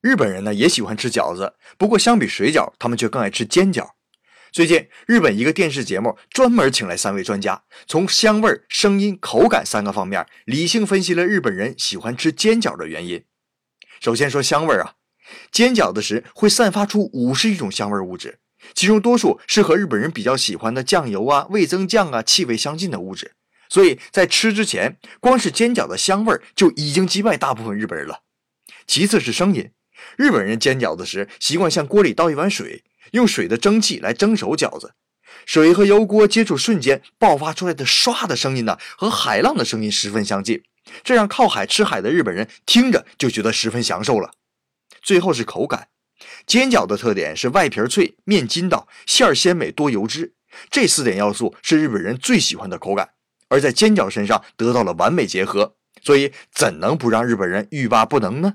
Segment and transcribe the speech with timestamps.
[0.00, 3.90] 日本人呢也喜欢吃饺子，不过相比水饺，他们却更爱吃煎饺。
[4.52, 13.24] 最近，日本一个电视节目专门请来三位专家，从香味、声音、口感三个方面理性分析了日本人喜欢吃煎饺的原因。
[14.00, 14.94] 首先说香味啊，
[15.50, 18.38] 煎饺子时会散发出五十余种香味物质，
[18.74, 23.34] 其中多数是和日本人比较喜欢的酱油啊、味增酱啊气味相近的物质，
[23.68, 28.22] 所以在吃之前，光是煎饺的香味就已经击败大部分日本人了。
[28.86, 29.70] 其次是声音，
[30.16, 32.84] 日本人煎饺子时习惯向锅里倒一碗水。
[33.12, 34.94] 用水的蒸汽来蒸熟饺子，
[35.46, 40.64] 水和油锅接触瞬间爆发出来的唰的声音呢，和海浪的声音十分相近，
[41.04, 44.32] 这让靠海吃海的日本人听着就觉得十分享受了。
[45.00, 45.86] 最后是口感，
[46.46, 50.34] 煎饺的特点是外皮脆、面筋道、馅儿鲜美、多油脂，
[50.68, 53.10] 这四点要素是日本人最喜欢的口感，
[53.48, 58.54] 而在煎饺身上得到了完美结合，所以怎能不让日本人欲罢不能呢？